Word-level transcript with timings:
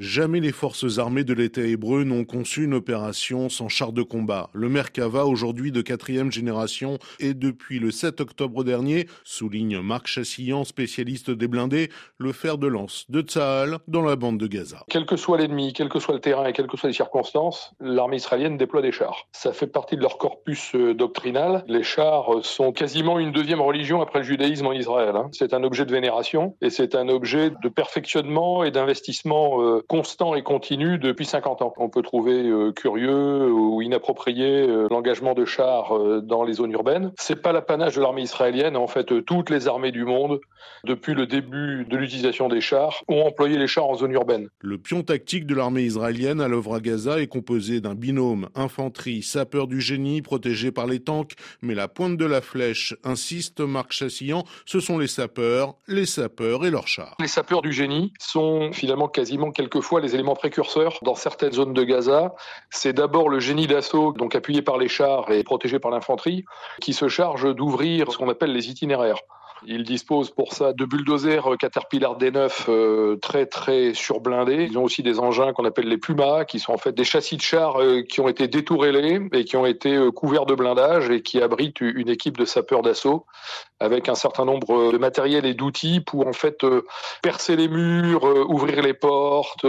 Jamais 0.00 0.40
les 0.40 0.50
forces 0.50 0.98
armées 0.98 1.22
de 1.22 1.32
l'État 1.34 1.60
hébreu 1.60 2.02
n'ont 2.02 2.24
conçu 2.24 2.64
une 2.64 2.74
opération 2.74 3.48
sans 3.48 3.68
char 3.68 3.92
de 3.92 4.02
combat. 4.02 4.50
Le 4.52 4.68
Merkava, 4.68 5.24
aujourd'hui 5.24 5.70
de 5.70 5.82
quatrième 5.82 6.32
génération, 6.32 6.98
et 7.20 7.32
depuis 7.32 7.78
le 7.78 7.92
7 7.92 8.20
octobre 8.20 8.64
dernier, 8.64 9.06
souligne 9.22 9.78
Marc 9.78 10.08
Chassillan, 10.08 10.64
spécialiste 10.64 11.30
des 11.30 11.46
blindés, 11.46 11.90
le 12.18 12.32
fer 12.32 12.58
de 12.58 12.66
lance 12.66 13.08
de 13.08 13.20
Tsahal 13.20 13.78
dans 13.86 14.02
la 14.02 14.16
bande 14.16 14.36
de 14.36 14.48
Gaza. 14.48 14.84
Quel 14.90 15.06
que 15.06 15.14
soit 15.14 15.38
l'ennemi, 15.38 15.72
quel 15.72 15.88
que 15.88 16.00
soit 16.00 16.14
le 16.14 16.20
terrain 16.20 16.46
et 16.46 16.52
quelles 16.52 16.66
que 16.66 16.76
soient 16.76 16.88
les 16.88 16.96
circonstances, 16.96 17.72
l'armée 17.78 18.16
israélienne 18.16 18.56
déploie 18.56 18.82
des 18.82 18.90
chars. 18.90 19.28
Ça 19.30 19.52
fait 19.52 19.68
partie 19.68 19.94
de 19.94 20.02
leur 20.02 20.18
corpus 20.18 20.74
euh, 20.74 20.92
doctrinal. 20.92 21.62
Les 21.68 21.84
chars 21.84 22.30
sont 22.42 22.72
quasiment 22.72 23.20
une 23.20 23.30
deuxième 23.30 23.60
religion 23.60 24.02
après 24.02 24.18
le 24.18 24.24
judaïsme 24.24 24.66
en 24.66 24.72
Israël. 24.72 25.14
Hein. 25.14 25.28
C'est 25.30 25.54
un 25.54 25.62
objet 25.62 25.84
de 25.84 25.92
vénération 25.92 26.56
et 26.60 26.70
c'est 26.70 26.96
un 26.96 27.08
objet 27.08 27.52
de 27.62 27.68
perfectionnement 27.68 28.64
et 28.64 28.72
d'investissement 28.72 29.62
euh, 29.62 29.83
constant 29.88 30.34
et 30.34 30.42
continu 30.42 30.98
depuis 30.98 31.26
50 31.26 31.62
ans. 31.62 31.72
On 31.76 31.88
peut 31.88 32.02
trouver 32.02 32.48
euh, 32.48 32.72
curieux 32.72 33.50
ou 33.50 33.82
inapproprié 33.82 34.62
euh, 34.62 34.88
l'engagement 34.90 35.34
de 35.34 35.44
chars 35.44 35.96
euh, 35.96 36.20
dans 36.20 36.44
les 36.44 36.54
zones 36.54 36.72
urbaines. 36.72 37.12
C'est 37.18 37.40
pas 37.40 37.52
l'apanage 37.52 37.96
de 37.96 38.00
l'armée 38.00 38.22
israélienne. 38.22 38.76
En 38.76 38.86
fait, 38.86 39.24
toutes 39.24 39.50
les 39.50 39.68
armées 39.68 39.92
du 39.92 40.04
monde, 40.04 40.40
depuis 40.84 41.14
le 41.14 41.26
début 41.26 41.84
de 41.88 41.96
l'utilisation 41.96 42.48
des 42.48 42.60
chars, 42.60 43.02
ont 43.08 43.22
employé 43.22 43.58
les 43.58 43.66
chars 43.66 43.86
en 43.86 43.94
zone 43.94 44.12
urbaine. 44.12 44.48
Le 44.60 44.78
pion 44.78 45.02
tactique 45.02 45.46
de 45.46 45.54
l'armée 45.54 45.82
israélienne 45.82 46.40
à 46.40 46.48
l'œuvre 46.48 46.74
à 46.74 46.80
Gaza 46.80 47.20
est 47.20 47.26
composé 47.26 47.80
d'un 47.80 47.94
binôme 47.94 48.48
infanterie 48.54 49.22
sapeur 49.22 49.66
du 49.66 49.80
génie 49.80 50.22
protégé 50.22 50.72
par 50.72 50.86
les 50.86 51.00
tanks, 51.00 51.34
mais 51.62 51.74
la 51.74 51.88
pointe 51.88 52.16
de 52.16 52.24
la 52.24 52.40
flèche, 52.40 52.94
insiste 53.04 53.60
Marc 53.60 53.92
Chassillan, 53.92 54.44
ce 54.66 54.80
sont 54.80 54.98
les 54.98 55.06
sapeurs, 55.06 55.74
les 55.88 56.06
sapeurs 56.06 56.64
et 56.66 56.70
leurs 56.70 56.88
chars. 56.88 57.16
Les 57.20 57.28
sapeurs 57.28 57.62
du 57.62 57.72
génie 57.72 58.12
sont 58.18 58.72
finalement 58.72 59.08
quasiment 59.08 59.50
quelques 59.50 59.73
fois 59.82 60.00
les 60.00 60.14
éléments 60.14 60.34
précurseurs 60.34 60.98
dans 61.02 61.14
certaines 61.14 61.52
zones 61.52 61.72
de 61.72 61.82
Gaza. 61.82 62.34
C'est 62.70 62.92
d'abord 62.92 63.28
le 63.28 63.40
génie 63.40 63.66
d'assaut, 63.66 64.12
donc 64.12 64.34
appuyé 64.34 64.62
par 64.62 64.78
les 64.78 64.88
chars 64.88 65.30
et 65.30 65.42
protégé 65.44 65.78
par 65.78 65.90
l'infanterie, 65.90 66.44
qui 66.80 66.92
se 66.92 67.08
charge 67.08 67.54
d'ouvrir 67.54 68.10
ce 68.12 68.18
qu'on 68.18 68.28
appelle 68.28 68.52
les 68.52 68.70
itinéraires. 68.70 69.20
Ils 69.66 69.84
disposent 69.84 70.30
pour 70.30 70.52
ça 70.52 70.72
de 70.72 70.84
bulldozers 70.84 71.52
euh, 71.52 71.56
Caterpillar 71.56 72.18
D9 72.18 72.64
euh, 72.68 73.16
très 73.16 73.46
très 73.46 73.94
surblindés. 73.94 74.66
Ils 74.70 74.78
ont 74.78 74.84
aussi 74.84 75.02
des 75.02 75.18
engins 75.18 75.52
qu'on 75.52 75.64
appelle 75.64 75.88
les 75.88 75.98
Puma, 75.98 76.44
qui 76.44 76.58
sont 76.58 76.72
en 76.72 76.78
fait 76.78 76.92
des 76.92 77.04
châssis 77.04 77.36
de 77.36 77.42
chars 77.42 77.80
euh, 77.80 78.02
qui 78.02 78.20
ont 78.20 78.28
été 78.28 78.48
détourélés 78.48 79.20
et 79.32 79.44
qui 79.44 79.56
ont 79.56 79.66
été 79.66 79.98
couverts 80.14 80.46
de 80.46 80.54
blindage 80.54 81.10
et 81.10 81.22
qui 81.22 81.40
abritent 81.40 81.80
une 81.80 82.08
équipe 82.08 82.36
de 82.36 82.44
sapeurs 82.44 82.82
d'assaut 82.82 83.26
avec 83.80 84.08
un 84.08 84.14
certain 84.14 84.44
nombre 84.44 84.92
de 84.92 84.98
matériel 84.98 85.44
et 85.44 85.54
d'outils 85.54 86.00
pour 86.00 86.26
en 86.26 86.32
fait 86.32 86.64
percer 87.22 87.56
les 87.56 87.68
murs, 87.68 88.24
ouvrir 88.48 88.82
les 88.82 88.94
portes, 88.94 89.66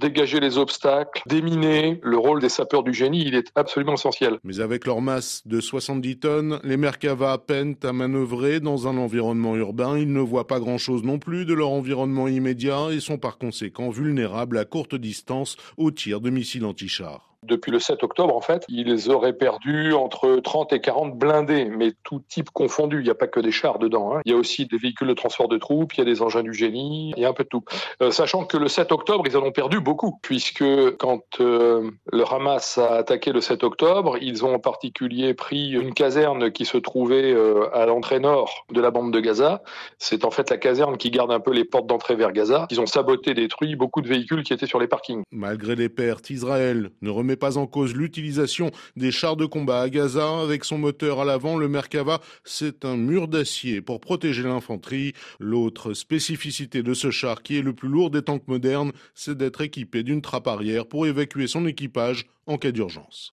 dégager 0.00 0.40
les 0.40 0.58
obstacles, 0.58 1.22
déminer. 1.26 2.00
Le 2.02 2.16
rôle 2.16 2.40
des 2.40 2.48
sapeurs 2.48 2.82
du 2.82 2.92
génie, 2.92 3.22
il 3.24 3.34
est 3.34 3.52
absolument 3.54 3.94
essentiel. 3.94 4.38
Mais 4.42 4.60
avec 4.60 4.86
leur 4.86 5.00
masse 5.00 5.42
de 5.46 5.60
70 5.60 6.18
tonnes, 6.18 6.60
les 6.64 6.76
Merkava 6.76 7.38
peinent 7.38 7.76
à 7.84 7.92
manœuvrer 7.92 8.58
dans 8.58 8.88
un 8.88 8.96
environnement 8.96 9.15
environnement 9.16 9.56
urbain, 9.56 9.98
ils 9.98 10.12
ne 10.12 10.20
voient 10.20 10.46
pas 10.46 10.60
grand-chose 10.60 11.02
non 11.02 11.18
plus 11.18 11.46
de 11.46 11.54
leur 11.54 11.70
environnement 11.70 12.28
immédiat 12.28 12.88
et 12.92 13.00
sont 13.00 13.16
par 13.16 13.38
conséquent 13.38 13.88
vulnérables 13.88 14.58
à 14.58 14.66
courte 14.66 14.94
distance 14.94 15.56
aux 15.78 15.90
tirs 15.90 16.20
de 16.20 16.28
missiles 16.28 16.66
anti-chars 16.66 17.35
depuis 17.42 17.70
le 17.70 17.78
7 17.78 18.02
octobre, 18.02 18.34
en 18.34 18.40
fait, 18.40 18.64
ils 18.68 19.10
auraient 19.10 19.32
perdu 19.32 19.92
entre 19.92 20.36
30 20.36 20.72
et 20.72 20.80
40 20.80 21.16
blindés, 21.16 21.66
mais 21.66 21.92
tout 22.02 22.22
type 22.28 22.50
confondu. 22.50 23.00
Il 23.00 23.04
n'y 23.04 23.10
a 23.10 23.14
pas 23.14 23.26
que 23.26 23.40
des 23.40 23.52
chars 23.52 23.78
dedans. 23.78 24.14
Hein. 24.14 24.20
Il 24.24 24.32
y 24.32 24.34
a 24.34 24.38
aussi 24.38 24.66
des 24.66 24.78
véhicules 24.78 25.08
de 25.08 25.14
transport 25.14 25.48
de 25.48 25.58
troupes, 25.58 25.94
il 25.94 25.98
y 25.98 26.02
a 26.02 26.04
des 26.04 26.22
engins 26.22 26.42
du 26.42 26.54
génie, 26.54 27.12
il 27.16 27.22
y 27.22 27.24
a 27.24 27.28
un 27.28 27.32
peu 27.32 27.44
de 27.44 27.48
tout. 27.48 27.64
Euh, 28.02 28.10
sachant 28.10 28.44
que 28.44 28.56
le 28.56 28.68
7 28.68 28.92
octobre, 28.92 29.24
ils 29.26 29.36
en 29.36 29.42
ont 29.42 29.52
perdu 29.52 29.80
beaucoup, 29.80 30.18
puisque 30.22 30.64
quand 30.98 31.22
euh, 31.40 31.90
le 32.12 32.24
Hamas 32.24 32.78
a 32.78 32.94
attaqué 32.94 33.32
le 33.32 33.40
7 33.40 33.64
octobre, 33.64 34.18
ils 34.20 34.44
ont 34.44 34.54
en 34.54 34.58
particulier 34.58 35.34
pris 35.34 35.72
une 35.72 35.94
caserne 35.94 36.50
qui 36.50 36.64
se 36.64 36.78
trouvait 36.78 37.32
euh, 37.32 37.68
à 37.74 37.86
l'entrée 37.86 38.20
nord 38.20 38.66
de 38.70 38.80
la 38.80 38.90
bande 38.90 39.12
de 39.12 39.20
Gaza. 39.20 39.62
C'est 39.98 40.24
en 40.24 40.30
fait 40.30 40.50
la 40.50 40.56
caserne 40.56 40.96
qui 40.96 41.10
garde 41.10 41.30
un 41.30 41.40
peu 41.40 41.52
les 41.52 41.64
portes 41.64 41.86
d'entrée 41.86 42.16
vers 42.16 42.32
Gaza. 42.32 42.66
Ils 42.70 42.80
ont 42.80 42.86
saboté, 42.86 43.34
détruit 43.34 43.76
beaucoup 43.76 44.00
de 44.00 44.08
véhicules 44.08 44.42
qui 44.42 44.52
étaient 44.52 44.66
sur 44.66 44.78
les 44.78 44.88
parkings. 44.88 45.22
Malgré 45.30 45.74
les 45.74 45.88
pertes, 45.88 46.30
Israël 46.30 46.90
ne 47.02 47.10
remet 47.26 47.36
pas 47.36 47.58
en 47.58 47.66
cause 47.66 47.94
l'utilisation 47.94 48.70
des 48.94 49.10
chars 49.10 49.36
de 49.36 49.46
combat 49.46 49.80
à 49.80 49.88
Gaza. 49.90 50.40
Avec 50.40 50.64
son 50.64 50.78
moteur 50.78 51.20
à 51.20 51.24
l'avant, 51.24 51.56
le 51.56 51.68
Merkava, 51.68 52.20
c'est 52.44 52.84
un 52.84 52.96
mur 52.96 53.26
d'acier 53.26 53.80
pour 53.80 54.00
protéger 54.00 54.44
l'infanterie. 54.44 55.12
L'autre 55.40 55.92
spécificité 55.92 56.84
de 56.84 56.94
ce 56.94 57.10
char, 57.10 57.42
qui 57.42 57.58
est 57.58 57.62
le 57.62 57.72
plus 57.72 57.88
lourd 57.88 58.10
des 58.10 58.22
tanks 58.22 58.46
modernes, 58.46 58.92
c'est 59.14 59.36
d'être 59.36 59.60
équipé 59.60 60.04
d'une 60.04 60.22
trappe 60.22 60.46
arrière 60.46 60.86
pour 60.86 61.06
évacuer 61.06 61.48
son 61.48 61.66
équipage 61.66 62.26
en 62.46 62.58
cas 62.58 62.70
d'urgence. 62.70 63.24